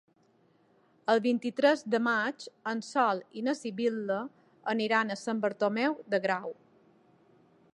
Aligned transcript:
El 1.13 1.19
vint-i-tres 1.25 1.83
de 1.95 1.99
maig 2.05 2.47
en 2.71 2.81
Sol 2.87 3.21
i 3.41 3.43
na 3.49 3.55
Sibil·la 3.59 4.17
aniran 4.75 5.17
a 5.17 5.19
Sant 5.25 5.45
Bartomeu 5.45 5.99
del 6.15 6.25
Grau. 6.25 6.57